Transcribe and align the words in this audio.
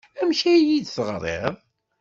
Amek 0.21 0.41
ay 0.51 0.61
iyi-d-teɣriḍ? 0.61 1.45